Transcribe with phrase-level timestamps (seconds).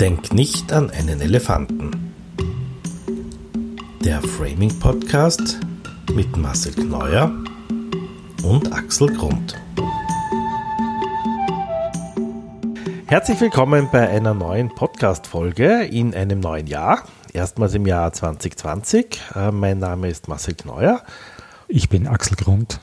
[0.00, 2.12] Denk nicht an einen Elefanten.
[4.04, 5.58] Der Framing Podcast
[6.12, 7.32] mit Marcel Kneuer
[8.42, 9.54] und Axel Grund.
[13.06, 17.04] Herzlich willkommen bei einer neuen Podcast-Folge in einem neuen Jahr.
[17.32, 19.18] Erstmals im Jahr 2020.
[19.34, 21.00] Äh, mein Name ist Marcel Kneuer.
[21.68, 22.80] Ich bin Axel Grund.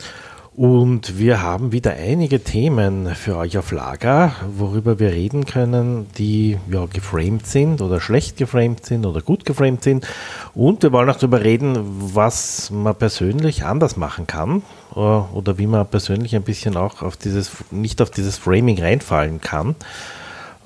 [0.55, 6.59] Und wir haben wieder einige Themen für euch auf Lager, worüber wir reden können, die
[6.69, 10.07] ja geframed sind oder schlecht geframed sind oder gut geframed sind.
[10.53, 11.75] Und wir wollen auch darüber reden,
[12.13, 14.61] was man persönlich anders machen kann
[14.95, 19.41] äh, oder wie man persönlich ein bisschen auch auf dieses, nicht auf dieses Framing reinfallen
[19.41, 19.75] kann.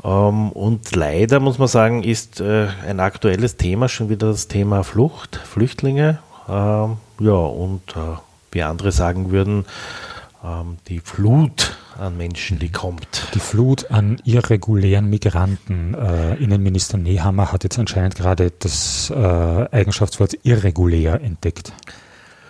[0.03, 4.83] Ähm, und leider muss man sagen, ist äh, ein aktuelles Thema schon wieder das Thema
[4.83, 6.19] Flucht, Flüchtlinge.
[6.49, 8.26] Ähm, ja, und äh,
[8.57, 9.65] wie andere sagen würden,
[10.43, 13.29] ähm, die Flut an Menschen, die kommt.
[13.35, 15.93] Die Flut an irregulären Migranten.
[15.93, 21.71] Äh, Innenminister Nehammer hat jetzt anscheinend gerade das äh, Eigenschaftswort irregulär entdeckt.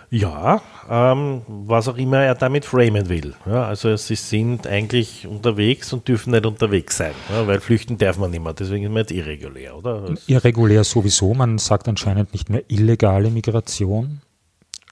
[0.09, 3.35] Ja, ähm, was auch immer er damit framen will.
[3.45, 8.17] Ja, also sie sind eigentlich unterwegs und dürfen nicht unterwegs sein, ja, weil flüchten darf
[8.17, 8.53] man nicht mehr.
[8.53, 10.13] Deswegen ist man jetzt irregulär, oder?
[10.27, 11.33] Irregulär sowieso.
[11.33, 14.21] Man sagt anscheinend nicht mehr illegale Migration.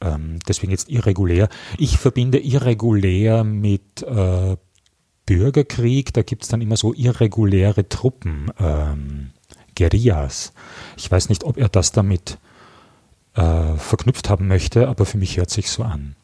[0.06, 1.50] Ähm, deswegen jetzt irregulär.
[1.78, 4.58] Ich verbinde irregulär mit äh,
[5.25, 6.14] Bürgerkrieg.
[6.14, 9.31] Da gibt es dann immer so irreguläre Truppen, ähm,
[9.76, 10.53] Guerillas.
[10.98, 12.38] Ich weiß nicht, ob er das damit
[13.36, 16.16] äh, verknüpft haben möchte, aber für mich hört sich so an.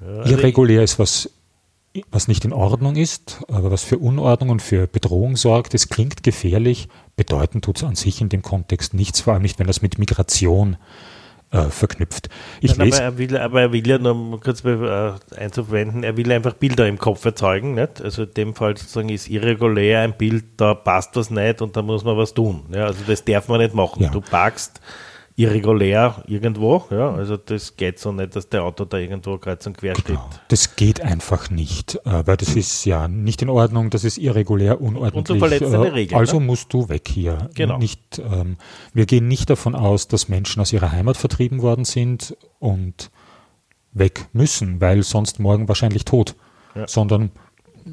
[0.00, 1.30] Ja, Irregulär ist was,
[2.10, 5.72] was nicht in Ordnung ist, aber was für Unordnung und für Bedrohung sorgt.
[5.72, 9.58] Es klingt gefährlich, bedeuten tut es an sich in dem Kontext nichts, vor allem nicht,
[9.58, 10.76] wenn das mit Migration
[11.54, 12.28] äh, verknüpft.
[12.60, 16.30] Ich Nein, aber, er will, aber er will ja nur kurz äh, einzuwenden, er will
[16.32, 17.74] einfach Bilder im Kopf erzeugen.
[17.74, 18.02] Nicht?
[18.02, 21.82] Also in dem Fall sozusagen ist irregulär ein Bild, da passt was nicht und da
[21.82, 22.64] muss man was tun.
[22.70, 22.86] Ja?
[22.86, 24.02] Also das darf man nicht machen.
[24.02, 24.10] Ja.
[24.10, 24.80] Du packst
[25.36, 26.84] irregulär irgendwo.
[26.90, 30.28] Ja, also das geht so nicht, dass der Auto da irgendwo kreuz und quer genau.
[30.28, 30.40] steht.
[30.48, 34.80] Das geht einfach nicht, äh, weil das ist ja nicht in Ordnung, das ist irregulär,
[34.80, 35.14] unordentlich.
[35.16, 36.18] Und du verletzt eine äh, Regel.
[36.18, 36.46] Also ne?
[36.46, 37.50] musst du weg hier.
[37.54, 37.78] Genau.
[37.78, 38.56] Nicht, ähm,
[38.92, 43.10] wir gehen nicht davon aus, dass Menschen aus ihrer Heimat vertrieben worden sind und
[43.92, 46.36] weg müssen, weil sonst morgen wahrscheinlich tot,
[46.76, 46.86] ja.
[46.86, 47.32] sondern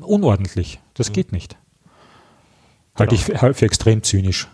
[0.01, 0.79] unordentlich.
[0.93, 1.13] Das mhm.
[1.13, 1.57] geht nicht.
[2.95, 3.33] Halte genau.
[3.33, 4.47] ich für, für extrem zynisch.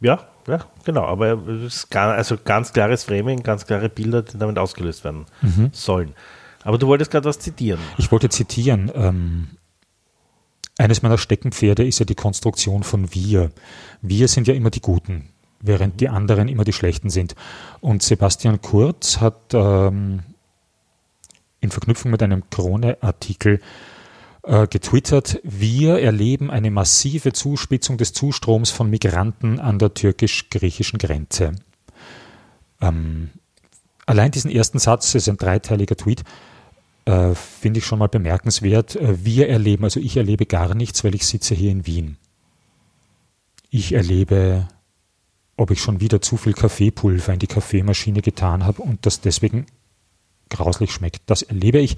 [0.00, 4.38] Ja, ja, genau, aber es ist gar, also ganz klares Framing, ganz klare Bilder, die
[4.38, 5.70] damit ausgelöst werden mhm.
[5.72, 6.14] sollen.
[6.64, 7.80] Aber du wolltest gerade was zitieren.
[7.98, 8.90] Ich wollte zitieren.
[8.94, 9.48] Ähm,
[10.78, 13.50] eines meiner Steckenpferde ist ja die Konstruktion von wir.
[14.00, 17.34] Wir sind ja immer die Guten, während die anderen immer die Schlechten sind.
[17.80, 20.20] Und Sebastian Kurz hat ähm,
[21.60, 23.60] in Verknüpfung mit einem Krone-Artikel
[24.48, 31.52] äh, getwittert, wir erleben eine massive Zuspitzung des Zustroms von Migranten an der türkisch-griechischen Grenze.
[32.80, 33.28] Ähm,
[34.06, 36.24] allein diesen ersten Satz, das ist ein dreiteiliger Tweet,
[37.04, 38.96] äh, finde ich schon mal bemerkenswert.
[38.96, 42.16] Äh, wir erleben, also ich erlebe gar nichts, weil ich sitze hier in Wien.
[43.68, 44.66] Ich erlebe,
[45.58, 49.66] ob ich schon wieder zu viel Kaffeepulver in die Kaffeemaschine getan habe und das deswegen
[50.48, 51.22] grauslich schmeckt.
[51.26, 51.96] Das erlebe ich.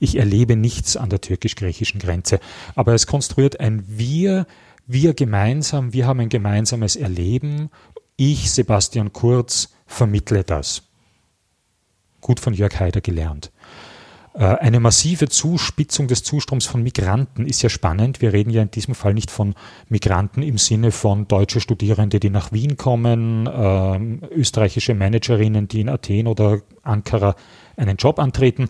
[0.00, 2.40] Ich erlebe nichts an der türkisch-griechischen Grenze.
[2.74, 4.46] Aber es konstruiert ein Wir,
[4.86, 7.70] wir gemeinsam, wir haben ein gemeinsames Erleben.
[8.16, 10.82] Ich, Sebastian Kurz, vermittle das.
[12.20, 13.50] Gut von Jörg Haider gelernt.
[14.34, 18.20] Äh, eine massive Zuspitzung des Zustroms von Migranten ist ja spannend.
[18.20, 19.54] Wir reden ja in diesem Fall nicht von
[19.88, 25.88] Migranten im Sinne von deutsche Studierende, die nach Wien kommen, äh, österreichische Managerinnen, die in
[25.88, 27.36] Athen oder Ankara
[27.76, 28.68] einen Job antreten,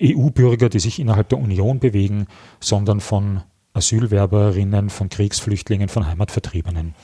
[0.00, 2.26] EU-Bürger, die sich innerhalb der Union bewegen,
[2.58, 6.94] sondern von Asylwerberinnen, von Kriegsflüchtlingen, von Heimatvertriebenen.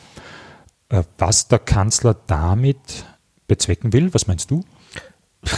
[0.89, 3.07] Äh, was der Kanzler damit
[3.47, 4.65] bezwecken will, was meinst du?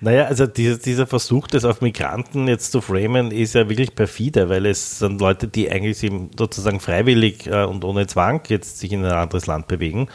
[0.00, 4.48] naja, also dieser, dieser Versuch, das auf Migranten jetzt zu framen, ist ja wirklich perfide,
[4.48, 5.98] weil es sind Leute, die eigentlich
[6.38, 10.08] sozusagen freiwillig äh, und ohne Zwang jetzt sich in ein anderes Land bewegen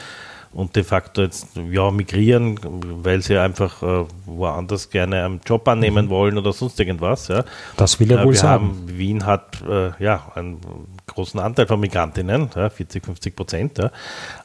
[0.53, 2.59] und de facto jetzt ja migrieren,
[3.03, 6.09] weil sie einfach äh, woanders gerne einen Job annehmen mhm.
[6.09, 7.29] wollen oder sonst irgendwas.
[7.29, 7.45] Ja.
[7.77, 8.65] Das will er äh, wohl sagen.
[8.65, 10.59] Haben, Wien hat äh, ja einen
[11.07, 13.91] großen Anteil von Migrantinnen, ja, 40, 50 Prozent, ja.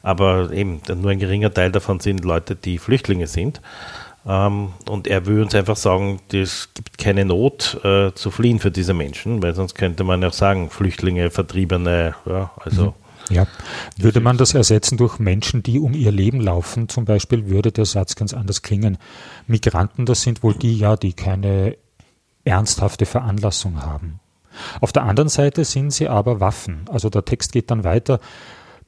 [0.01, 3.61] aber eben nur ein geringer Teil davon sind Leute, die Flüchtlinge sind.
[4.25, 8.71] Ähm, und er will uns einfach sagen, es gibt keine Not äh, zu fliehen für
[8.71, 12.85] diese Menschen, weil sonst könnte man ja sagen, Flüchtlinge, Vertriebene, ja, also.
[12.87, 12.93] Mhm
[13.29, 13.47] ja.
[13.97, 17.85] Würde man das ersetzen durch Menschen, die um ihr Leben laufen, zum Beispiel, würde der
[17.85, 18.97] Satz ganz anders klingen.
[19.47, 21.77] Migranten, das sind wohl die, ja, die keine
[22.43, 24.19] ernsthafte Veranlassung haben.
[24.81, 26.85] Auf der anderen Seite sind sie aber Waffen.
[26.89, 28.19] Also der Text geht dann weiter.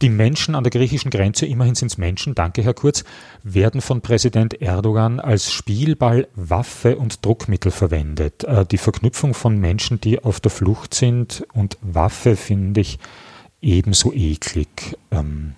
[0.02, 3.04] Die Menschen an der griechischen Grenze, immerhin sind es Menschen, danke Herr Kurz,
[3.44, 8.46] werden von Präsident Erdogan als Spielball, Waffe und Druckmittel verwendet.
[8.46, 12.98] Äh, die Verknüpfung von Menschen, die auf der Flucht sind und Waffe finde ich
[13.62, 14.98] ebenso eklig.
[15.12, 15.56] Ähm,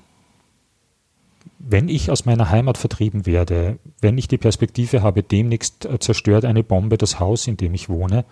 [1.59, 6.45] wenn ich aus meiner Heimat vertrieben werde, wenn ich die Perspektive habe, demnächst äh, zerstört
[6.45, 8.25] eine Bombe das Haus, in dem ich wohne,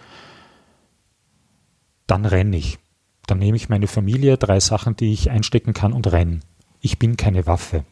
[2.07, 2.79] dann renne ich.
[3.27, 6.39] Dann nehme ich meine Familie, drei Sachen, die ich einstecken kann und renne.
[6.81, 7.83] Ich bin keine Waffe.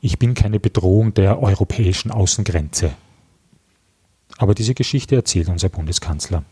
[0.00, 2.92] Ich bin keine Bedrohung der europäischen Außengrenze.
[4.38, 6.44] Aber diese Geschichte erzählt unser Bundeskanzler.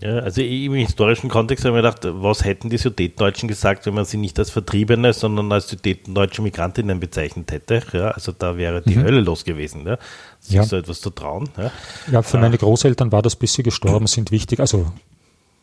[0.00, 3.94] Ja, also im historischen Kontext habe ich mir gedacht, was hätten die Sudetendeutschen gesagt, wenn
[3.94, 7.82] man sie nicht als Vertriebene, sondern als Sudetendeutsche Migrantinnen bezeichnet hätte?
[7.92, 9.02] Ja, also da wäre die mhm.
[9.02, 9.98] Hölle los gewesen, ja,
[10.38, 10.62] sich ja.
[10.62, 11.48] so etwas zu trauen.
[11.56, 11.72] Ja,
[12.12, 14.60] ja für meine Großeltern war das, bis sie gestorben sind, wichtig.
[14.60, 14.90] Also,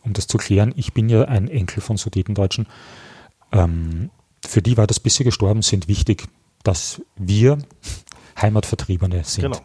[0.03, 2.67] um das zu klären, ich bin ja ein Enkel von Sudetendeutschen.
[3.51, 4.09] Ähm,
[4.45, 6.27] für die war das, bis sie gestorben sind, wichtig,
[6.63, 7.57] dass wir
[8.41, 9.43] Heimatvertriebene sind.
[9.43, 9.61] Genau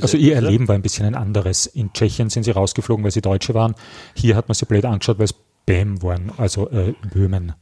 [0.00, 1.66] also ihr Erleben war ein bisschen ein anderes.
[1.66, 3.74] In Tschechien sind sie rausgeflogen, weil sie Deutsche waren.
[4.14, 5.34] Hier hat man sie blöd angeschaut, weil es
[5.66, 7.52] Bäm waren, also äh, Böhmen.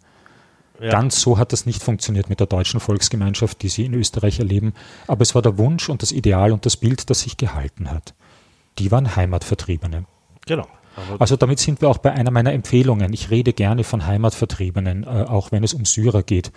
[0.81, 0.90] Ja.
[0.90, 4.72] Ganz so hat das nicht funktioniert mit der deutschen Volksgemeinschaft, die sie in Österreich erleben.
[5.06, 8.14] Aber es war der Wunsch und das Ideal und das Bild, das sich gehalten hat.
[8.78, 10.06] Die waren Heimatvertriebene.
[10.46, 10.66] Genau.
[11.19, 13.12] Also damit sind wir auch bei einer meiner Empfehlungen.
[13.12, 16.50] Ich rede gerne von Heimatvertriebenen, äh, auch wenn es um Syrer geht.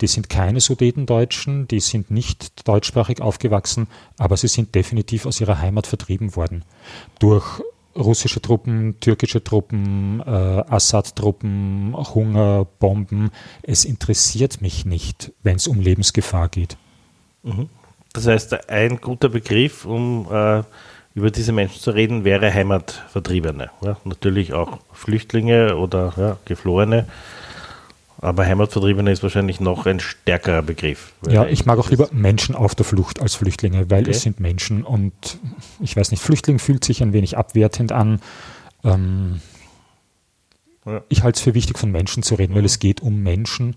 [0.00, 3.86] Die sind keine Sudetendeutschen, die sind nicht deutschsprachig aufgewachsen,
[4.18, 6.64] aber sie sind definitiv aus ihrer Heimat vertrieben worden.
[7.18, 7.60] Durch
[7.96, 13.30] russische Truppen, türkische Truppen, äh, Assad-Truppen, Hunger, Bomben.
[13.62, 16.76] Es interessiert mich nicht, wenn es um Lebensgefahr geht.
[17.42, 17.68] Mhm.
[18.12, 20.62] Das heißt, ein guter Begriff, um äh,
[21.14, 23.70] über diese Menschen zu reden, wäre Heimatvertriebene.
[23.82, 27.06] Ja, natürlich auch Flüchtlinge oder ja, Geflohene.
[28.22, 31.12] Aber Heimatvertriebene ist wahrscheinlich noch ein stärkerer Begriff.
[31.28, 34.12] Ja, ich mag auch lieber Menschen auf der Flucht als Flüchtlinge, weil okay.
[34.12, 35.12] es sind Menschen und
[35.80, 38.20] ich weiß nicht, Flüchtling fühlt sich ein wenig abwertend an.
[38.84, 39.40] Ähm,
[40.86, 41.02] ja.
[41.08, 42.58] Ich halte es für wichtig, von Menschen zu reden, mhm.
[42.58, 43.74] weil es geht um Menschen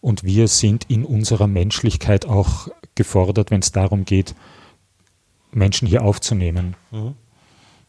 [0.00, 4.36] und wir sind in unserer Menschlichkeit auch gefordert, wenn es darum geht,
[5.50, 6.76] Menschen hier aufzunehmen.
[6.92, 7.16] Mhm.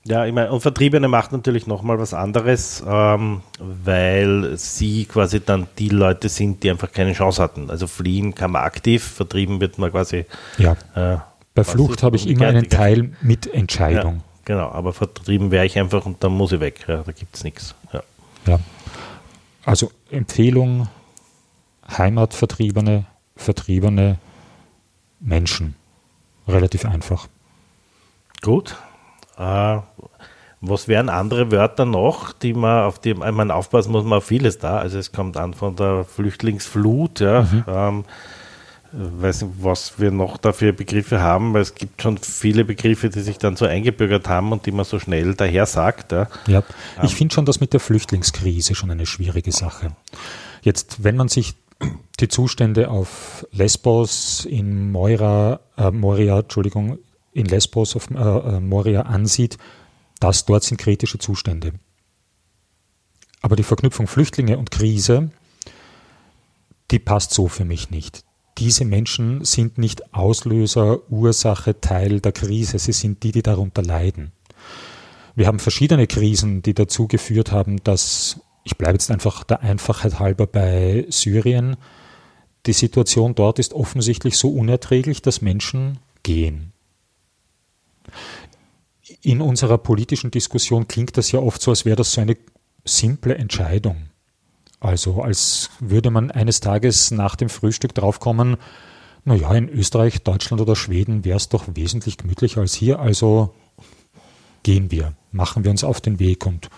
[0.04, 5.68] Ja, ich meine, und Vertriebene macht natürlich nochmal was anderes, ähm, weil sie quasi dann
[5.78, 7.70] die Leute sind, die einfach keine Chance hatten.
[7.70, 10.26] Also fliehen kann man aktiv, vertrieben wird man quasi.
[10.58, 10.76] Ja.
[10.96, 11.20] Äh,
[11.54, 14.16] Bei Flucht habe ich immer einen Teil mit Entscheidung.
[14.16, 16.84] Ja, genau, aber vertrieben wäre ich einfach und dann muss ich weg.
[16.88, 17.76] Ja, da gibt es nichts.
[17.94, 18.02] Ja.
[18.48, 18.60] ja.
[19.66, 20.88] Also Empfehlung:
[21.96, 23.06] Heimatvertriebene,
[23.36, 24.18] vertriebene
[25.20, 25.76] Menschen.
[26.48, 27.28] Relativ einfach.
[28.42, 28.76] Gut,
[29.42, 29.82] äh,
[30.62, 34.60] was wären andere Wörter noch, die man auf die man aufpassen muss man auf vieles
[34.60, 34.78] da.
[34.78, 37.42] Also es kommt an von der Flüchtlingsflut, ja.
[37.42, 37.64] Mhm.
[37.68, 38.06] Ähm,
[38.94, 43.22] weiß nicht, was wir noch dafür Begriffe haben, weil es gibt schon viele Begriffe, die
[43.22, 46.12] sich dann so eingebürgert haben und die man so schnell daher sagt.
[46.12, 46.64] Ja, ja
[47.02, 49.94] ich ähm, finde schon das mit der Flüchtlingskrise schon eine schwierige Sache.
[50.62, 51.56] Jetzt, wenn man sich
[52.20, 57.00] die Zustände auf Lesbos, in Moira, äh, Moria, Entschuldigung,
[57.34, 59.58] in Lesbos auf äh, äh, Moria ansieht,
[60.20, 61.74] dass dort sind kritische Zustände.
[63.42, 65.32] Aber die Verknüpfung Flüchtlinge und Krise,
[66.92, 68.24] die passt so für mich nicht.
[68.58, 74.32] Diese Menschen sind nicht Auslöser, Ursache, Teil der Krise, sie sind die, die darunter leiden.
[75.36, 80.20] Wir haben verschiedene Krisen, die dazu geführt haben, dass, ich bleibe jetzt einfach der Einfachheit
[80.20, 81.78] halber bei Syrien,
[82.68, 86.71] die Situation dort ist offensichtlich so unerträglich, dass Menschen gehen.
[89.22, 92.38] In unserer politischen Diskussion klingt das ja oft so, als wäre das so eine
[92.86, 94.10] simple Entscheidung.
[94.80, 98.58] Also als würde man eines Tages nach dem Frühstück draufkommen,
[99.24, 103.54] naja, in Österreich, Deutschland oder Schweden wäre es doch wesentlich gemütlicher als hier, also
[104.64, 106.70] gehen wir, machen wir uns auf den Weg und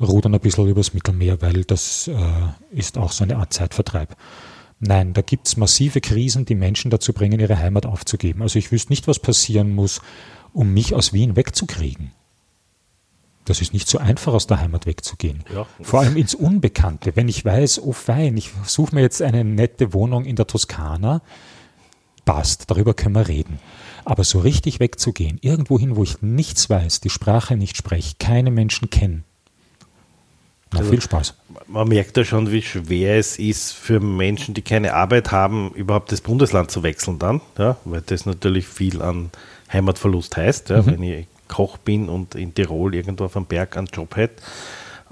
[0.00, 2.22] rudern ein bisschen übers Mittelmeer, weil das äh,
[2.70, 4.16] ist auch so eine Art Zeitvertreib.
[4.80, 8.42] Nein, da gibt es massive Krisen, die Menschen dazu bringen, ihre Heimat aufzugeben.
[8.42, 10.00] Also ich wüsste nicht, was passieren muss,
[10.52, 12.12] um mich aus Wien wegzukriegen.
[13.44, 15.44] Das ist nicht so einfach, aus der Heimat wegzugehen.
[15.54, 15.66] Ja.
[15.82, 17.14] Vor allem ins Unbekannte.
[17.14, 21.20] Wenn ich weiß, oh fein, ich suche mir jetzt eine nette Wohnung in der Toskana,
[22.24, 23.58] passt, darüber können wir reden.
[24.04, 28.50] Aber so richtig wegzugehen, irgendwo hin, wo ich nichts weiß, die Sprache nicht spreche, keine
[28.50, 29.24] Menschen kenne,
[30.74, 31.34] na, also, viel Spaß.
[31.66, 36.12] Man merkt ja schon, wie schwer es ist für Menschen, die keine Arbeit haben, überhaupt
[36.12, 39.30] das Bundesland zu wechseln dann, ja, weil das natürlich viel an
[39.72, 40.70] Heimatverlust heißt.
[40.70, 40.86] Ja, mhm.
[40.86, 44.42] Wenn ich Koch bin und in Tirol irgendwo auf dem Berg einen Job hätte,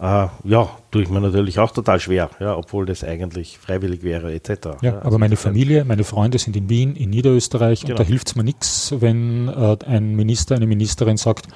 [0.01, 4.33] äh, ja, tue ich mir natürlich auch total schwer, ja, obwohl das eigentlich freiwillig wäre,
[4.35, 4.83] etc.
[4.83, 7.93] Ja, aber meine Familie, meine Freunde sind in Wien, in Niederösterreich genau.
[7.93, 11.47] und da hilft es mir nichts, wenn äh, ein Minister, eine Ministerin sagt,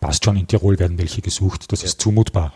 [0.00, 1.86] passt schon, in Tirol werden welche gesucht, das ja.
[1.86, 2.52] ist zumutbar.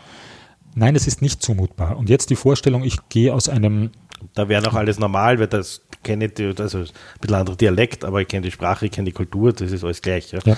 [0.75, 1.97] Nein, es ist nicht zumutbar.
[1.97, 3.91] Und jetzt die Vorstellung, ich gehe aus einem.
[4.33, 6.85] Da wäre noch alles normal, weil das kenne ich, also ein
[7.19, 10.01] bisschen anderer Dialekt, aber ich kenne die Sprache, ich kenne die Kultur, das ist alles
[10.01, 10.31] gleich.
[10.31, 10.39] Ja.
[10.45, 10.57] ja.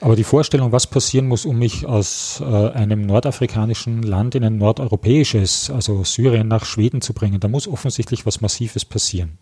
[0.00, 4.58] Aber die Vorstellung, was passieren muss, um mich aus äh, einem nordafrikanischen Land in ein
[4.58, 9.38] nordeuropäisches, also Syrien nach Schweden zu bringen, da muss offensichtlich was Massives passieren.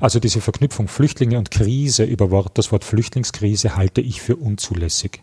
[0.00, 5.22] Also diese Verknüpfung Flüchtlinge und Krise über Wort, das Wort Flüchtlingskrise halte ich für unzulässig.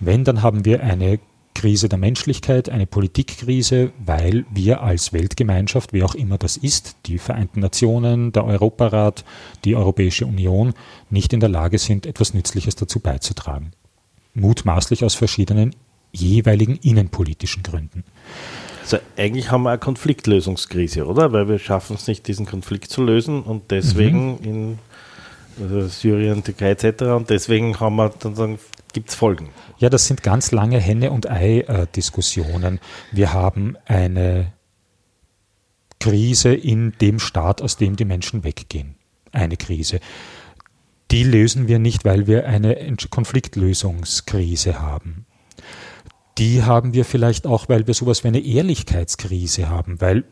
[0.00, 1.20] Wenn, dann haben wir eine
[1.60, 7.18] Krise der Menschlichkeit, eine Politikkrise, weil wir als Weltgemeinschaft, wie auch immer das ist, die
[7.18, 9.24] Vereinten Nationen, der Europarat,
[9.64, 10.74] die Europäische Union,
[11.10, 13.72] nicht in der Lage sind, etwas Nützliches dazu beizutragen
[14.34, 15.74] mutmaßlich aus verschiedenen
[16.12, 18.04] jeweiligen innenpolitischen Gründen.
[18.82, 21.32] Also eigentlich haben wir eine Konfliktlösungskrise, oder?
[21.32, 24.44] Weil wir schaffen es nicht, diesen Konflikt zu lösen und deswegen mhm.
[24.44, 24.78] in
[25.60, 27.02] also Syrien, Türkei etc.
[27.02, 28.58] und deswegen haben wir dann sagen,
[28.92, 29.50] gibt es Folgen.
[29.78, 32.80] Ja, das sind ganz lange Henne- und Ei-Diskussionen.
[33.12, 34.52] Wir haben eine
[36.00, 38.96] Krise in dem Staat, aus dem die Menschen weggehen.
[39.32, 40.00] Eine Krise
[41.10, 45.26] die lösen wir nicht, weil wir eine Konfliktlösungskrise haben.
[46.38, 50.24] Die haben wir vielleicht auch, weil wir sowas wie eine Ehrlichkeitskrise haben, weil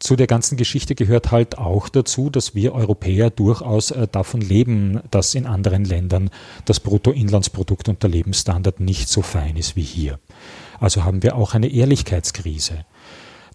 [0.00, 5.00] zu der ganzen Geschichte gehört halt auch dazu, dass wir Europäer durchaus äh, davon leben,
[5.10, 6.30] dass in anderen Ländern
[6.64, 10.18] das Bruttoinlandsprodukt und der Lebensstandard nicht so fein ist wie hier.
[10.80, 12.86] Also haben wir auch eine Ehrlichkeitskrise.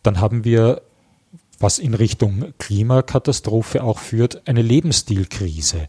[0.03, 0.83] Dann haben wir
[1.59, 5.87] was in Richtung Klimakatastrophe auch führt, eine Lebensstilkrise.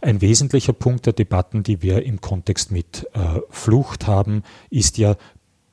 [0.00, 5.16] Ein wesentlicher Punkt der Debatten, die wir im Kontext mit äh, Flucht haben, ist ja,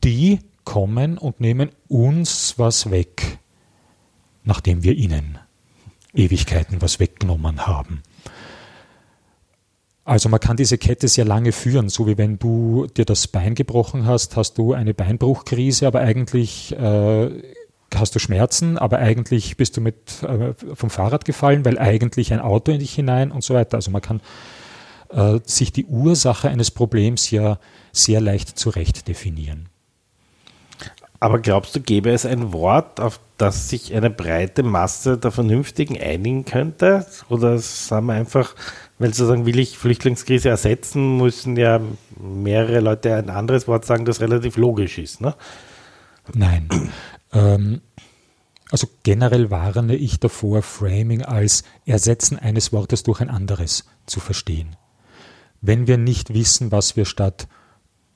[0.03, 3.37] die kommen und nehmen uns was weg,
[4.45, 5.37] nachdem wir ihnen
[6.13, 8.01] Ewigkeiten was weggenommen haben.
[10.05, 13.55] Also man kann diese Kette sehr lange führen, so wie wenn du dir das Bein
[13.55, 17.29] gebrochen hast, hast du eine Beinbruchkrise, aber eigentlich äh,
[17.93, 22.39] hast du Schmerzen, aber eigentlich bist du mit, äh, vom Fahrrad gefallen, weil eigentlich ein
[22.39, 23.77] Auto in dich hinein und so weiter.
[23.77, 24.21] Also man kann
[25.09, 27.57] äh, sich die Ursache eines Problems ja
[27.91, 29.69] sehr leicht zurecht definieren.
[31.25, 35.99] Aber glaubst du, gäbe es ein Wort, auf das sich eine breite Masse der Vernünftigen
[35.99, 37.03] einigen könnte?
[37.29, 38.53] Oder sagen wir einfach,
[38.99, 41.81] weil sozusagen will ich Flüchtlingskrise ersetzen, müssen ja
[42.21, 45.19] mehrere Leute ein anderes Wort sagen, das relativ logisch ist.
[45.19, 45.33] Ne?
[46.35, 46.69] Nein.
[47.33, 47.81] Ähm,
[48.69, 54.75] also generell warne ich davor, Framing als Ersetzen eines Wortes durch ein anderes zu verstehen.
[55.59, 57.47] Wenn wir nicht wissen, was wir statt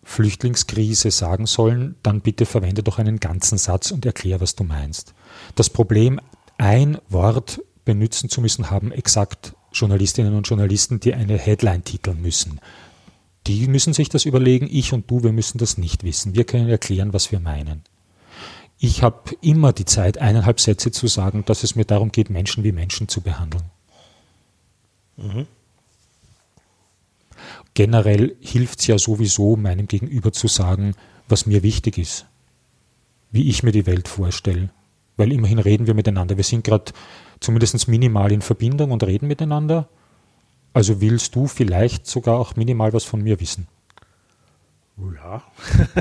[0.09, 5.13] Flüchtlingskrise sagen sollen, dann bitte verwende doch einen ganzen Satz und erklär, was du meinst.
[5.53, 6.19] Das Problem,
[6.57, 12.59] ein Wort benutzen zu müssen, haben exakt Journalistinnen und Journalisten, die eine Headline titeln müssen.
[13.45, 16.33] Die müssen sich das überlegen, ich und du, wir müssen das nicht wissen.
[16.33, 17.83] Wir können erklären, was wir meinen.
[18.79, 22.63] Ich habe immer die Zeit, eineinhalb Sätze zu sagen, dass es mir darum geht, Menschen
[22.63, 23.65] wie Menschen zu behandeln.
[25.17, 25.45] Mhm.
[27.79, 30.95] Generell hilft es ja sowieso, meinem Gegenüber zu sagen,
[31.29, 32.25] was mir wichtig ist,
[33.31, 34.69] wie ich mir die Welt vorstelle.
[35.15, 36.36] Weil immerhin reden wir miteinander.
[36.36, 36.91] Wir sind gerade
[37.39, 39.88] zumindest minimal in Verbindung und reden miteinander.
[40.74, 43.69] Also willst du vielleicht sogar auch minimal was von mir wissen?
[44.98, 45.41] Ja.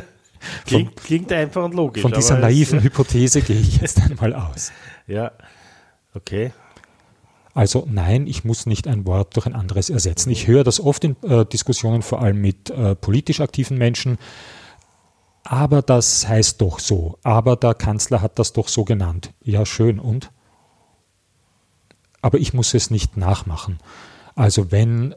[0.66, 2.02] Klingt, von, klingt einfach und logisch.
[2.02, 4.72] Von dieser naiven es, Hypothese gehe ich jetzt einmal aus.
[5.06, 5.30] Ja,
[6.12, 6.52] okay.
[7.58, 10.30] Also nein, ich muss nicht ein Wort durch ein anderes ersetzen.
[10.30, 14.16] Ich höre das oft in äh, Diskussionen, vor allem mit äh, politisch aktiven Menschen.
[15.42, 17.18] Aber das heißt doch so.
[17.24, 19.32] Aber der Kanzler hat das doch so genannt.
[19.42, 19.98] Ja, schön.
[19.98, 20.30] Und?
[22.22, 23.80] Aber ich muss es nicht nachmachen.
[24.36, 25.16] Also wenn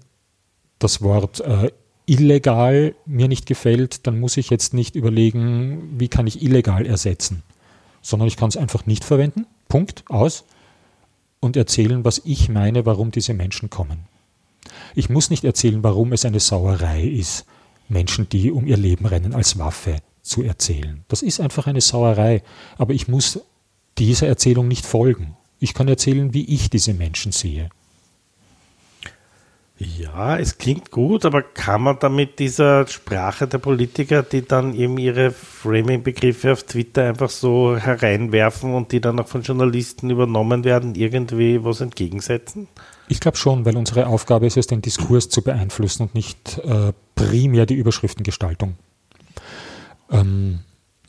[0.80, 1.72] das Wort äh,
[2.08, 7.44] illegal mir nicht gefällt, dann muss ich jetzt nicht überlegen, wie kann ich illegal ersetzen,
[8.02, 10.44] sondern ich kann es einfach nicht verwenden, Punkt, aus,
[11.42, 14.06] und erzählen, was ich meine, warum diese Menschen kommen.
[14.96, 17.46] Ich muss nicht erzählen, warum es eine Sauerei ist,
[17.90, 21.04] Menschen, die um ihr Leben rennen, als Waffe zu erzählen.
[21.10, 22.44] Das ist einfach eine Sauerei,
[22.78, 23.42] aber ich muss
[23.98, 25.36] dieser Erzählung nicht folgen.
[25.60, 27.70] Ich kann erzählen, wie ich diese Menschen sehe.
[29.84, 35.00] Ja, es klingt gut, aber kann man damit dieser Sprache der Politiker, die dann eben
[35.00, 40.94] ihre Framing-Begriffe auf Twitter einfach so hereinwerfen und die dann auch von Journalisten übernommen werden,
[40.94, 42.68] irgendwie was entgegensetzen?
[43.08, 46.94] Ich glaube schon, weil unsere Aufgabe ist es, den Diskurs zu beeinflussen und nicht äh,
[47.16, 48.76] primär die Überschriftengestaltung.
[50.12, 50.60] Ähm,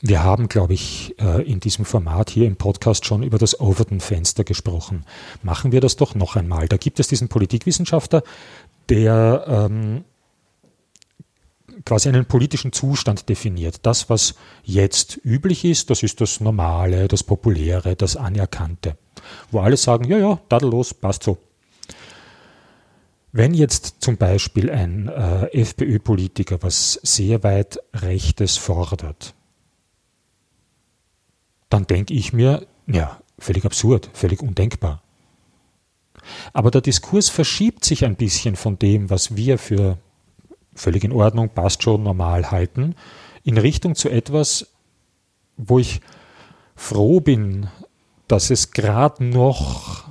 [0.03, 4.43] wir haben, glaube ich, äh, in diesem Format hier im Podcast schon über das Overton-Fenster
[4.43, 5.05] gesprochen.
[5.45, 6.67] Machen wir das doch noch einmal.
[6.67, 8.25] Da gibt es diesen Politikwissenschaftler,
[8.89, 10.05] der ähm,
[11.85, 13.87] quasi einen politischen Zustand definiert.
[13.87, 18.97] Das, was jetzt üblich ist, das ist das Normale, das Populäre, das Anerkannte.
[19.53, 21.39] Wo alle sagen, ja, ja, tadellos, passt so.
[23.31, 29.35] Wenn jetzt zum Beispiel ein äh, FPÖ-Politiker was sehr weit Rechtes fordert,
[31.73, 35.03] dann denke ich mir, ja, völlig absurd, völlig undenkbar.
[36.53, 39.99] Aber der Diskurs verschiebt sich ein bisschen von dem, was wir für
[40.75, 42.95] völlig in Ordnung, passt schon, normal halten,
[43.43, 44.69] in Richtung zu etwas,
[45.57, 46.01] wo ich
[46.77, 47.69] froh bin,
[48.29, 50.05] dass es gerade noch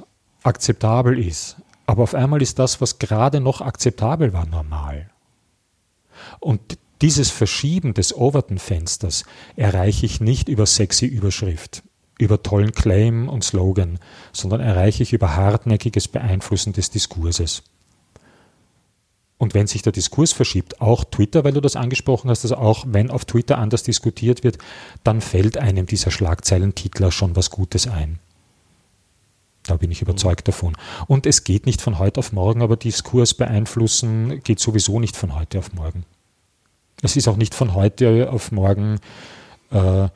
[0.44, 1.58] akzeptabel ist.
[1.86, 5.10] Aber auf einmal ist das, was gerade noch akzeptabel war, normal.
[6.40, 11.84] Und dieses Verschieben des Overton-Fensters erreiche ich nicht über sexy Überschrift,
[12.20, 14.00] über tollen Claim und Slogan,
[14.32, 17.64] sondern erreiche ich über hartnäckiges Beeinflussen des Diskurses.
[19.40, 22.86] Und wenn sich der Diskurs verschiebt, auch Twitter, weil du das angesprochen hast, also auch
[22.88, 24.60] wenn auf Twitter anders diskutiert wird,
[25.04, 28.20] dann fällt einem dieser Schlagzeilentitler schon was Gutes ein.
[29.64, 30.78] Da bin ich überzeugt davon.
[31.08, 35.34] Und es geht nicht von heute auf morgen, aber Diskurs beeinflussen geht sowieso nicht von
[35.34, 36.06] heute auf morgen.
[37.02, 39.00] Es ist auch nicht von heute auf morgen,
[39.72, 40.08] äh,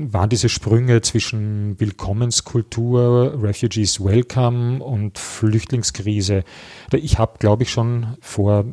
[0.00, 6.44] waren diese Sprünge zwischen Willkommenskultur, Refugees Welcome und Flüchtlingskrise.
[6.92, 8.64] Ich habe, glaube ich, schon vor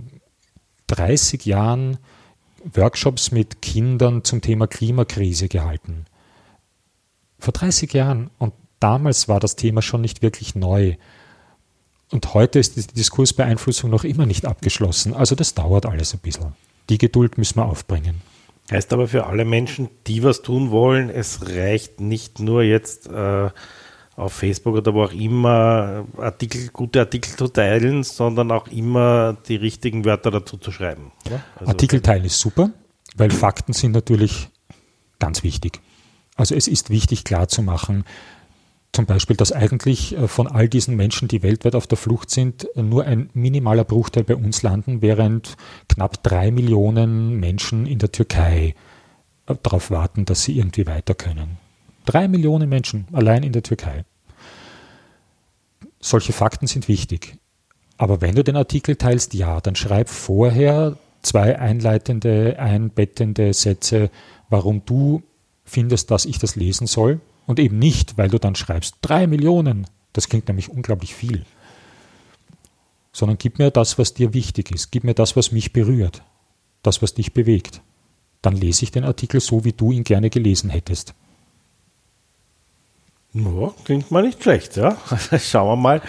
[0.87, 1.97] 30 Jahren
[2.73, 6.05] Workshops mit Kindern zum Thema Klimakrise gehalten.
[7.39, 8.29] Vor 30 Jahren.
[8.37, 10.95] Und damals war das Thema schon nicht wirklich neu.
[12.11, 15.13] Und heute ist die Diskursbeeinflussung noch immer nicht abgeschlossen.
[15.13, 16.53] Also das dauert alles ein bisschen.
[16.89, 18.21] Die Geduld müssen wir aufbringen.
[18.71, 23.49] Heißt aber für alle Menschen, die was tun wollen, es reicht nicht nur jetzt äh,
[24.15, 29.55] auf Facebook oder wo auch immer Artikel, gute Artikel zu teilen, sondern auch immer die
[29.55, 31.11] richtigen Wörter dazu zu schreiben.
[31.57, 32.71] Also Artikel teilen ist super,
[33.15, 34.49] weil Fakten sind natürlich
[35.19, 35.81] ganz wichtig.
[36.35, 38.03] Also es ist wichtig klarzumachen,
[38.95, 42.67] zum Beispiel, dass eigentlich äh, von all diesen Menschen, die weltweit auf der Flucht sind,
[42.75, 45.57] nur ein minimaler Bruchteil bei uns landen, während
[45.89, 48.73] knapp drei Millionen Menschen in der Türkei
[49.47, 51.57] äh, darauf warten, dass sie irgendwie weiter können.
[52.05, 54.05] Drei Millionen Menschen allein in der Türkei.
[55.99, 57.37] Solche Fakten sind wichtig.
[57.97, 64.09] Aber wenn du den Artikel teilst, ja, dann schreib vorher zwei einleitende, einbettende Sätze,
[64.49, 65.23] warum du
[65.65, 69.87] findest, dass ich das lesen soll und eben nicht, weil du dann schreibst, drei Millionen,
[70.13, 71.45] das klingt nämlich unglaublich viel,
[73.11, 76.23] sondern gib mir das, was dir wichtig ist, gib mir das, was mich berührt,
[76.83, 77.81] das, was dich bewegt.
[78.41, 81.15] Dann lese ich den Artikel so, wie du ihn gerne gelesen hättest.
[83.33, 84.95] Ja, klingt mal nicht schlecht, ja.
[85.39, 86.01] Schauen wir mal,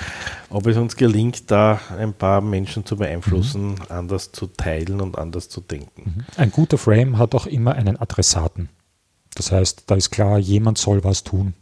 [0.48, 3.82] ob es uns gelingt, da ein paar Menschen zu beeinflussen, mhm.
[3.88, 6.14] anders zu teilen und anders zu denken.
[6.14, 6.24] Mhm.
[6.36, 8.68] Ein guter Frame hat auch immer einen Adressaten.
[9.36, 11.54] Das heißt, da ist klar, jemand soll was tun.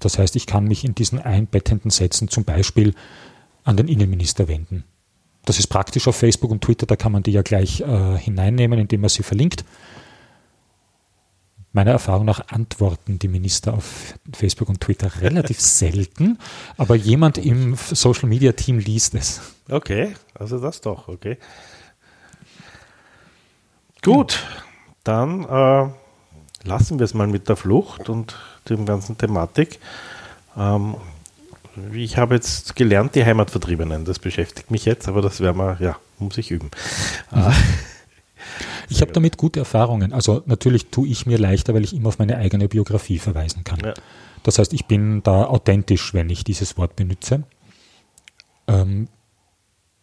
[0.00, 2.94] Das heißt, ich kann mich in diesen einbettenden Sätzen zum Beispiel
[3.64, 4.84] an den Innenminister wenden.
[5.44, 8.80] Das ist praktisch auf Facebook und Twitter, da kann man die ja gleich äh, hineinnehmen,
[8.80, 9.64] indem man sie verlinkt.
[11.72, 16.38] Meiner Erfahrung nach antworten die Minister auf Facebook und Twitter relativ selten,
[16.76, 19.40] aber jemand im Social Media Team liest es.
[19.70, 21.38] Okay, also das doch, okay.
[24.02, 24.44] Gut,
[25.04, 26.05] dann äh
[26.66, 28.36] lassen wir es mal mit der Flucht und
[28.68, 29.78] dem ganzen Thematik.
[30.56, 30.96] Ähm,
[31.92, 35.96] ich habe jetzt gelernt, die Heimatvertriebenen, das beschäftigt mich jetzt, aber das werden wir, ja,
[36.18, 36.70] muss ich üben.
[37.32, 37.52] Mhm.
[38.88, 40.12] Ich habe damit gute Erfahrungen.
[40.12, 43.80] Also natürlich tue ich mir leichter, weil ich immer auf meine eigene Biografie verweisen kann.
[43.80, 43.94] Ja.
[44.44, 47.42] Das heißt, ich bin da authentisch, wenn ich dieses Wort benutze.
[48.68, 49.08] Ähm,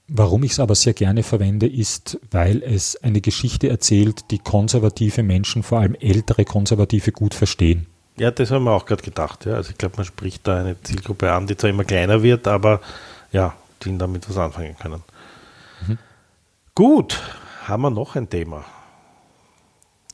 [0.07, 5.23] Warum ich es aber sehr gerne verwende, ist, weil es eine Geschichte erzählt, die konservative
[5.23, 7.87] Menschen, vor allem ältere Konservative, gut verstehen.
[8.17, 9.45] Ja, das haben wir auch gerade gedacht.
[9.45, 9.55] Ja.
[9.55, 12.81] Also ich glaube, man spricht da eine Zielgruppe an, die zwar immer kleiner wird, aber
[13.31, 15.03] ja, die damit was anfangen können.
[15.87, 15.97] Mhm.
[16.75, 17.21] Gut,
[17.65, 18.65] haben wir noch ein Thema?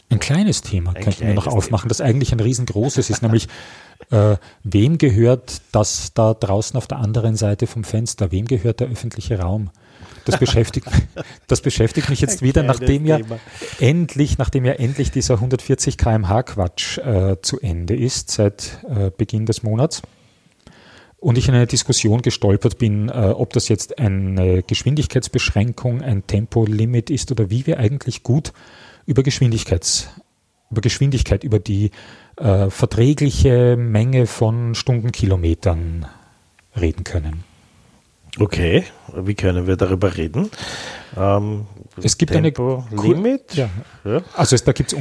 [0.09, 3.47] Ein kleines Thema Ein könnten wir noch aufmachen, das eigentlich ein riesengroßes ist, nämlich
[4.11, 8.31] äh, wem gehört das da draußen auf der anderen Seite vom Fenster?
[8.31, 9.69] Wem gehört der öffentliche Raum?
[10.25, 10.87] Das beschäftigt,
[11.47, 13.39] das beschäftigt mich jetzt Ein wieder, nachdem ja Thema.
[13.79, 19.45] endlich, nachdem ja endlich dieser 140 kmh Quatsch äh, zu Ende ist seit äh, Beginn
[19.45, 20.01] des Monats
[21.19, 27.09] und ich in eine Diskussion gestolpert bin, äh, ob das jetzt eine Geschwindigkeitsbeschränkung, ein Tempolimit
[27.09, 28.53] ist oder wie wir eigentlich gut
[29.09, 30.07] über Geschwindigkeits,
[30.69, 31.89] über Geschwindigkeit, über die
[32.37, 36.05] äh, verträgliche Menge von Stundenkilometern
[36.79, 37.43] reden können.
[38.39, 38.83] Okay,
[39.15, 40.51] wie können wir darüber reden?
[41.17, 41.65] Ähm,
[42.03, 43.55] Es gibt eine Tempo-Limit?
[43.55, 43.69] Ja.
[44.05, 44.21] Ja.
[44.35, 44.99] Also es, da gibt es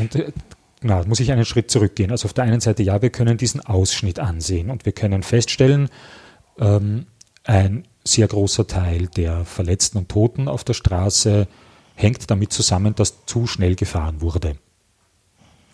[0.81, 2.11] na, muss ich einen Schritt zurückgehen.
[2.11, 5.91] Also auf der einen Seite, ja, wir können diesen Ausschnitt ansehen und wir können feststellen,
[6.59, 7.05] ähm,
[7.45, 11.47] ein sehr großer Teil der Verletzten und Toten auf der Straße
[11.99, 14.57] hängt damit zusammen, dass zu schnell gefahren wurde.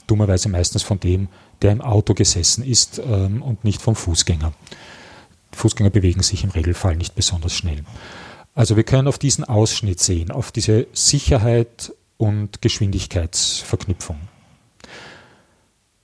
[0.06, 1.28] Dummerweise meistens von dem,
[1.62, 4.52] der im Auto gesessen ist ähm, und nicht vom Fußgänger.
[5.52, 7.84] Fußgänger bewegen sich im Regelfall nicht besonders schnell.
[8.54, 14.18] Also wir können auf diesen Ausschnitt sehen, auf diese Sicherheit und Geschwindigkeitsverknüpfung.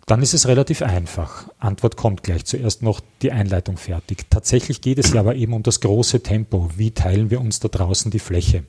[0.06, 1.48] Dann ist es relativ einfach.
[1.58, 2.44] Antwort kommt gleich.
[2.44, 4.26] Zuerst noch die Einleitung fertig.
[4.28, 6.68] Tatsächlich geht es ja aber eben um das große Tempo.
[6.76, 8.64] Wie teilen wir uns da draußen die Fläche?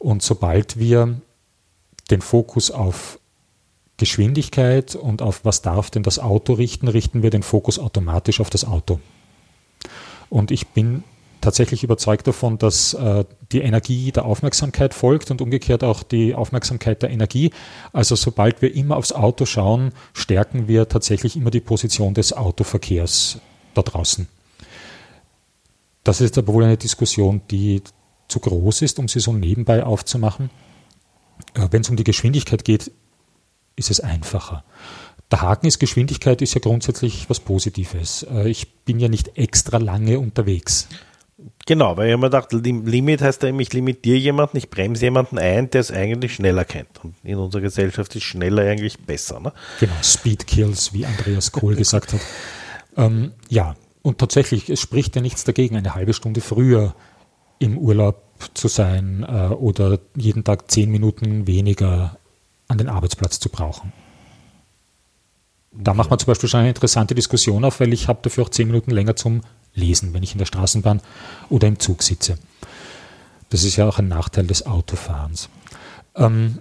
[0.00, 1.20] Und sobald wir
[2.10, 3.20] den Fokus auf
[3.98, 8.48] Geschwindigkeit und auf was darf denn das Auto richten, richten wir den Fokus automatisch auf
[8.48, 8.98] das Auto.
[10.30, 11.04] Und ich bin
[11.42, 17.02] tatsächlich überzeugt davon, dass äh, die Energie der Aufmerksamkeit folgt und umgekehrt auch die Aufmerksamkeit
[17.02, 17.50] der Energie.
[17.92, 23.38] Also sobald wir immer aufs Auto schauen, stärken wir tatsächlich immer die Position des Autoverkehrs
[23.74, 24.28] da draußen.
[26.04, 27.82] Das ist aber wohl eine Diskussion, die
[28.30, 30.50] zu groß ist, um sie so nebenbei aufzumachen.
[31.54, 32.90] Äh, Wenn es um die Geschwindigkeit geht,
[33.76, 34.64] ist es einfacher.
[35.30, 38.24] Der Haken ist, Geschwindigkeit ist ja grundsätzlich was Positives.
[38.24, 40.88] Äh, Ich bin ja nicht extra lange unterwegs.
[41.66, 45.38] Genau, weil ich gedacht, Lim- Limit heißt ja, eben, ich limitiere jemanden, ich bremse jemanden
[45.38, 47.02] ein, der es eigentlich schneller kennt.
[47.02, 49.40] Und in unserer Gesellschaft ist schneller eigentlich besser.
[49.40, 49.52] Ne?
[49.78, 52.20] Genau, Speed Kills, wie Andreas Kohl gesagt hat.
[52.96, 56.94] Ähm, ja, und tatsächlich, es spricht ja nichts dagegen, eine halbe Stunde früher
[57.60, 62.16] im Urlaub zu sein äh, oder jeden Tag zehn Minuten weniger
[62.66, 63.92] an den Arbeitsplatz zu brauchen.
[65.72, 68.48] Da macht man zum Beispiel schon eine interessante Diskussion auf, weil ich habe dafür auch
[68.48, 69.42] zehn Minuten länger zum
[69.74, 71.00] Lesen, wenn ich in der Straßenbahn
[71.48, 72.38] oder im Zug sitze.
[73.50, 75.48] Das ist ja auch ein Nachteil des Autofahrens.
[76.16, 76.58] Ähm,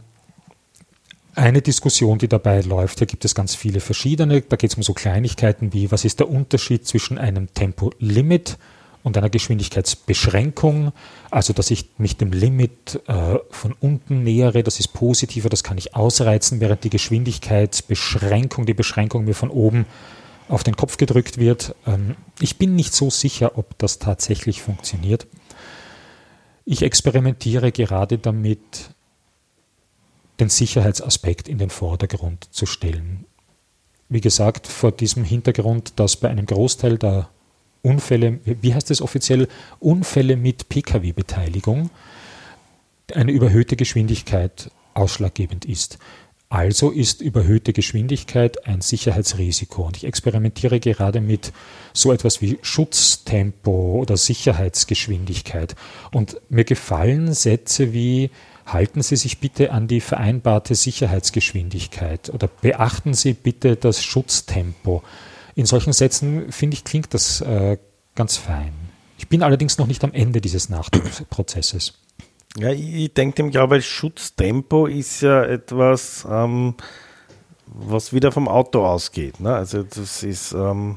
[1.34, 4.42] eine Diskussion, die dabei läuft, hier gibt es ganz viele verschiedene.
[4.42, 8.58] Da geht es um so Kleinigkeiten wie, was ist der Unterschied zwischen einem Tempolimit
[9.04, 10.92] und einer Geschwindigkeitsbeschränkung?
[11.32, 15.78] Also, dass ich mich dem Limit äh, von unten nähere, das ist positiver, das kann
[15.78, 19.86] ich ausreizen, während die Geschwindigkeitsbeschränkung, die Beschränkung mir von oben
[20.48, 21.76] auf den Kopf gedrückt wird.
[21.86, 25.28] Ähm, ich bin nicht so sicher, ob das tatsächlich funktioniert.
[26.66, 28.92] Ich experimentiere gerade damit,
[30.40, 33.26] den Sicherheitsaspekt in den Vordergrund zu stellen.
[34.08, 37.30] Wie gesagt, vor diesem Hintergrund, dass bei einem Großteil der
[37.82, 39.48] Unfälle, wie heißt es offiziell,
[39.80, 41.89] Unfälle mit Pkw-Beteiligung,
[43.13, 45.98] eine überhöhte Geschwindigkeit ausschlaggebend ist.
[46.52, 49.84] Also ist überhöhte Geschwindigkeit ein Sicherheitsrisiko.
[49.84, 51.54] Und ich experimentiere gerade mit
[51.94, 55.76] so etwas wie Schutztempo oder Sicherheitsgeschwindigkeit.
[56.12, 58.32] Und mir gefallen Sätze wie
[58.65, 65.04] halten Sie sich bitte an die vereinbarte Sicherheitsgeschwindigkeit oder beachten Sie bitte das Schutztempo.
[65.60, 67.78] In solchen Sätzen, finde ich, klingt das äh,
[68.15, 68.72] ganz fein.
[69.17, 71.95] Ich bin allerdings noch nicht am Ende dieses Nachdenkprozesses.
[72.58, 76.76] Ja, ich, ich denke dem, glaube Schutztempo ist ja etwas, ähm,
[77.65, 79.41] was wieder vom Auto ausgeht.
[79.41, 79.54] Ne?
[79.54, 80.95] Also das ist, ähm,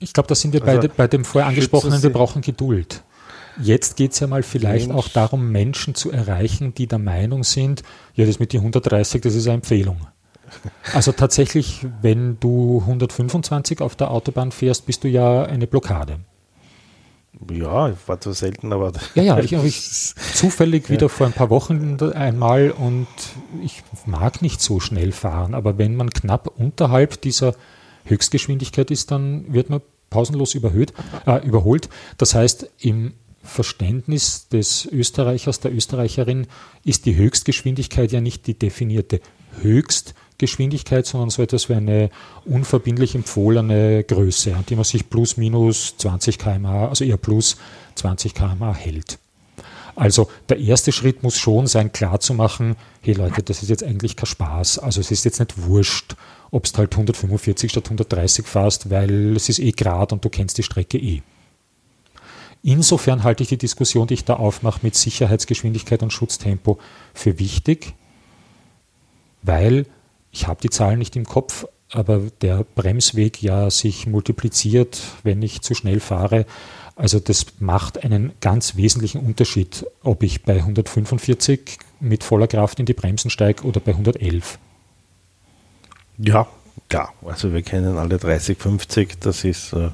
[0.00, 3.04] Ich glaube, da sind wir bei, Also, de, bei dem vorher angesprochenen, wir brauchen Geduld.
[3.62, 4.98] Jetzt geht es ja mal vielleicht Mensch.
[4.98, 9.36] auch darum, Menschen zu erreichen, die der Meinung sind, ja, das mit die 130, das
[9.36, 10.08] ist eine Empfehlung.
[10.92, 16.20] Also tatsächlich, wenn du 125 auf der Autobahn fährst, bist du ja eine Blockade.
[17.50, 21.50] ja, war zu selten, aber Ja, ja, ich habe ich zufällig wieder vor ein paar
[21.50, 23.06] Wochen einmal und
[23.62, 27.54] ich mag nicht so schnell fahren, aber wenn man knapp unterhalb dieser
[28.04, 30.94] Höchstgeschwindigkeit ist, dann wird man pausenlos überhöht,
[31.26, 31.88] äh, überholt.
[32.16, 36.46] Das heißt, im Verständnis des Österreichers, der Österreicherin
[36.84, 39.20] ist die Höchstgeschwindigkeit ja nicht die definierte
[39.60, 42.10] Höchstgeschwindigkeit, sondern so etwas wie eine
[42.44, 47.56] unverbindlich empfohlene Größe, an die man sich plus minus 20 km/h, also eher plus
[47.96, 49.18] 20 km/h hält.
[49.98, 54.26] Also der erste Schritt muss schon sein, klarzumachen, hey Leute, das ist jetzt eigentlich kein
[54.26, 54.78] Spaß.
[54.78, 56.14] Also es ist jetzt nicht wurscht,
[56.52, 60.56] ob es halt 145 statt 130 fährst, weil es ist eh gerade und du kennst
[60.56, 61.22] die Strecke eh.
[62.62, 66.78] Insofern halte ich die Diskussion, die ich da aufmache mit Sicherheitsgeschwindigkeit und Schutztempo
[67.12, 67.94] für wichtig,
[69.42, 69.86] weil
[70.30, 75.62] ich habe die Zahlen nicht im Kopf, aber der Bremsweg ja sich multipliziert, wenn ich
[75.62, 76.44] zu schnell fahre.
[76.96, 82.86] Also das macht einen ganz wesentlichen Unterschied, ob ich bei 145 mit voller Kraft in
[82.86, 84.58] die Bremsen steige oder bei 111.
[86.18, 86.48] Ja,
[86.88, 87.12] klar.
[87.24, 89.90] Also wir kennen alle 30, 50, das ist ein äh,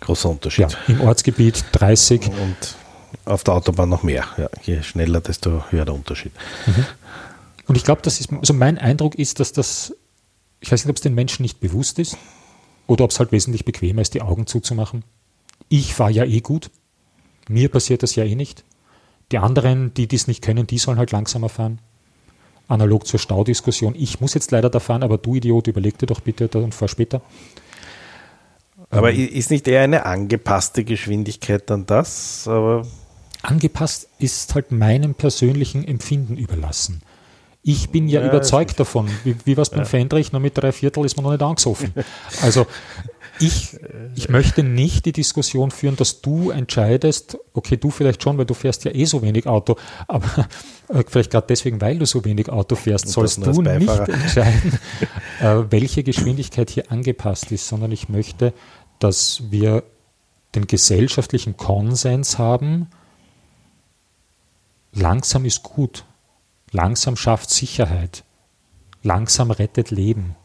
[0.00, 0.70] großer Unterschied.
[0.70, 2.28] Ja, Im Ortsgebiet 30.
[2.28, 2.76] Und
[3.24, 4.26] auf der Autobahn noch mehr.
[4.36, 6.32] Ja, je schneller, desto höher der Unterschied.
[6.66, 6.84] Mhm.
[7.66, 9.94] Und ich glaube, das ist, also mein Eindruck ist, dass das,
[10.60, 12.16] ich weiß nicht, ob es den Menschen nicht bewusst ist
[12.86, 15.04] oder ob es halt wesentlich bequemer ist, die Augen zuzumachen.
[15.68, 16.70] Ich fahre ja eh gut.
[17.48, 18.64] Mir passiert das ja eh nicht.
[19.32, 21.80] Die anderen, die dies nicht können, die sollen halt langsamer fahren.
[22.68, 23.94] Analog zur Staudiskussion.
[23.96, 26.88] Ich muss jetzt leider da fahren, aber du Idiot, überleg dir doch bitte und fahr
[26.88, 27.22] später.
[28.90, 32.46] Aber ähm, ist nicht eher eine angepasste Geschwindigkeit dann das?
[32.46, 32.86] Aber
[33.42, 37.02] angepasst ist halt meinem persönlichen Empfinden überlassen.
[37.68, 39.10] Ich bin ja, ja überzeugt davon.
[39.24, 39.84] Wie, wie was beim ja.
[39.86, 41.92] Fendrich, nur mit drei Viertel ist man noch nicht angesoffen.
[42.40, 42.64] Also
[43.40, 43.76] ich,
[44.14, 48.54] ich möchte nicht die Diskussion führen, dass du entscheidest, okay, du vielleicht schon, weil du
[48.54, 49.74] fährst ja eh so wenig Auto,
[50.06, 50.48] aber
[50.88, 54.78] äh, vielleicht gerade deswegen, weil du so wenig Auto fährst, sollst du nicht entscheiden,
[55.40, 58.52] äh, welche Geschwindigkeit hier angepasst ist, sondern ich möchte,
[59.00, 59.82] dass wir
[60.54, 62.86] den gesellschaftlichen Konsens haben,
[64.92, 66.04] langsam ist gut.
[66.76, 68.22] Langsam schafft Sicherheit.
[69.02, 70.36] Langsam rettet Leben.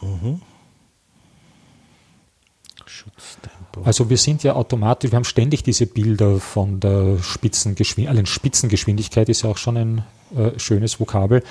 [0.00, 0.42] Mhm.
[2.84, 3.82] Schutztempo.
[3.84, 9.28] Also wir sind ja automatisch, wir haben ständig diese Bilder von der Spitzengeschwindigkeit, also Spitzengeschwindigkeit
[9.28, 10.04] ist ja auch schon ein
[10.36, 11.44] äh, schönes Vokabel.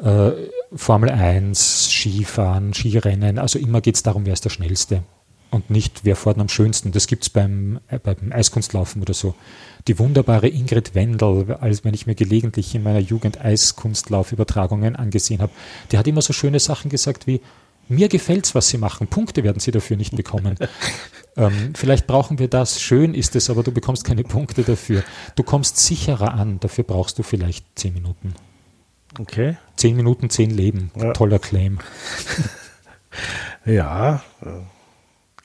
[0.00, 0.30] Äh,
[0.76, 5.02] Formel 1, Skifahren, Skirennen, also immer geht es darum, wer ist der Schnellste
[5.50, 6.92] und nicht wer fährt am schönsten.
[6.92, 9.34] Das gibt es beim, äh, beim Eiskunstlaufen oder so
[9.88, 15.52] die wunderbare Ingrid Wendel, als wenn ich mir gelegentlich in meiner Jugend Eiskunstlaufübertragungen angesehen habe,
[15.90, 17.40] die hat immer so schöne Sachen gesagt wie,
[17.88, 19.06] mir gefällt's, was sie machen.
[19.06, 20.56] Punkte werden sie dafür nicht bekommen.
[21.36, 22.82] ähm, vielleicht brauchen wir das.
[22.82, 25.02] Schön ist es, aber du bekommst keine Punkte dafür.
[25.36, 26.60] Du kommst sicherer an.
[26.60, 28.34] Dafür brauchst du vielleicht zehn Minuten.
[29.18, 29.56] Okay.
[29.76, 30.90] Zehn Minuten, zehn Leben.
[30.96, 31.14] Ja.
[31.14, 31.78] Toller Claim.
[33.64, 34.22] ja.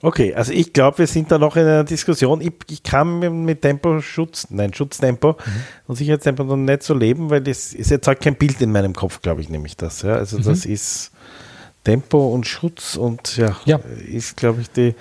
[0.04, 2.42] Okay, also ich glaube, wir sind da noch in einer Diskussion.
[2.42, 5.63] Ich, ich kann mit Temposchutz, nein, Schutztempo mhm.
[5.88, 8.94] und Sicherheitstempo noch nicht so leben, weil das ist jetzt halt kein Bild in meinem
[8.94, 10.02] Kopf, glaube ich, nämlich das.
[10.02, 10.16] Ja.
[10.16, 10.44] Also mhm.
[10.44, 11.12] das ist
[11.86, 13.80] Tempo und Schutz und ja, ja.
[14.06, 14.94] ist, glaube ich, die,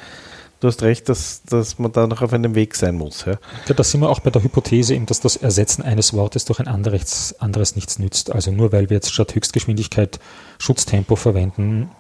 [0.61, 3.25] du hast recht, dass, dass man da noch auf einem Weg sein muss.
[3.25, 3.39] Ja.
[3.67, 6.61] ja, da sind wir auch bei der Hypothese, eben, dass das Ersetzen eines Wortes durch
[6.61, 8.31] ein anderes, anderes nichts nützt.
[8.31, 10.21] Also nur weil wir jetzt statt Höchstgeschwindigkeit
[10.61, 11.91] Schutztempo verwenden,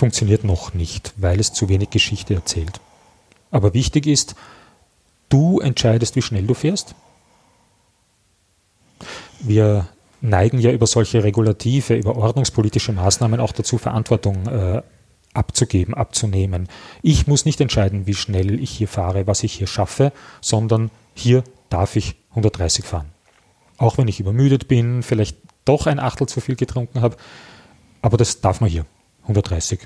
[0.00, 2.80] funktioniert noch nicht, weil es zu wenig Geschichte erzählt.
[3.50, 4.34] Aber wichtig ist,
[5.28, 6.94] du entscheidest, wie schnell du fährst.
[9.40, 9.88] Wir
[10.22, 14.82] neigen ja über solche regulative, über ordnungspolitische Maßnahmen auch dazu, Verantwortung äh,
[15.34, 16.68] abzugeben, abzunehmen.
[17.02, 21.44] Ich muss nicht entscheiden, wie schnell ich hier fahre, was ich hier schaffe, sondern hier
[21.68, 23.10] darf ich 130 fahren.
[23.76, 25.36] Auch wenn ich übermüdet bin, vielleicht
[25.66, 27.16] doch ein Achtel zu viel getrunken habe,
[28.00, 28.86] aber das darf man hier.
[29.22, 29.80] 130.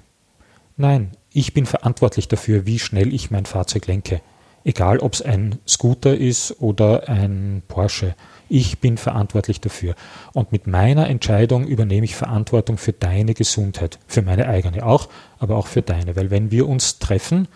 [0.77, 4.21] Nein, ich bin verantwortlich dafür, wie schnell ich mein Fahrzeug lenke.
[4.65, 8.15] Egal, ob es ein Scooter ist oder ein Porsche.
[8.49, 9.95] Ich bin verantwortlich dafür.
[10.33, 13.99] Und mit meiner Entscheidung übernehme ich Verantwortung für deine Gesundheit.
[14.07, 16.17] Für meine eigene auch, aber auch für deine.
[16.17, 17.47] Weil wenn wir uns treffen,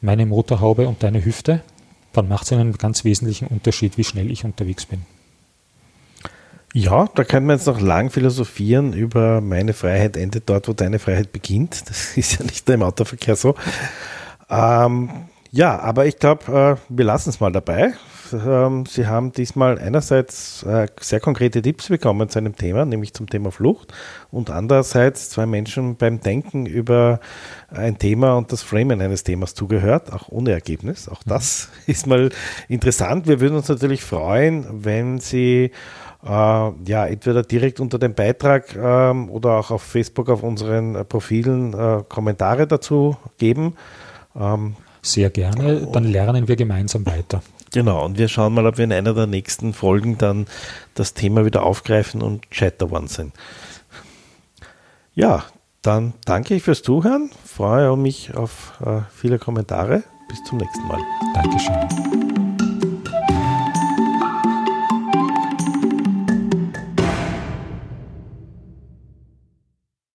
[0.00, 1.62] meine Motorhaube und deine Hüfte,
[2.12, 5.02] dann macht es einen ganz wesentlichen Unterschied, wie schnell ich unterwegs bin.
[6.76, 10.98] Ja, da können wir jetzt noch lang philosophieren über meine Freiheit endet dort, wo deine
[10.98, 11.88] Freiheit beginnt.
[11.88, 13.54] Das ist ja nicht im Autoverkehr so.
[14.50, 15.08] Ähm,
[15.52, 17.94] ja, aber ich glaube, äh, wir lassen es mal dabei.
[18.32, 23.28] Ähm, Sie haben diesmal einerseits äh, sehr konkrete Tipps bekommen zu einem Thema, nämlich zum
[23.28, 23.94] Thema Flucht,
[24.32, 27.20] und andererseits zwei Menschen beim Denken über
[27.68, 31.08] ein Thema und das Framen eines Themas zugehört, auch ohne Ergebnis.
[31.08, 32.30] Auch das ist mal
[32.66, 33.28] interessant.
[33.28, 35.70] Wir würden uns natürlich freuen, wenn Sie
[36.24, 41.04] äh, ja, entweder direkt unter dem Beitrag ähm, oder auch auf Facebook auf unseren äh,
[41.04, 43.74] Profilen äh, Kommentare dazu geben.
[44.34, 47.42] Ähm, Sehr gerne, dann lernen wir gemeinsam weiter.
[47.72, 50.46] Genau, und wir schauen mal, ob wir in einer der nächsten Folgen dann
[50.94, 53.32] das Thema wieder aufgreifen und Chatter One sind.
[55.14, 55.44] Ja,
[55.82, 61.00] dann danke ich fürs Zuhören, freue mich auf äh, viele Kommentare bis zum nächsten Mal.
[61.34, 62.33] Dankeschön.